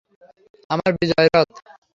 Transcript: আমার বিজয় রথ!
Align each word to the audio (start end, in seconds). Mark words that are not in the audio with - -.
আমার 0.69 0.91
বিজয় 0.99 1.27
রথ! 1.33 1.51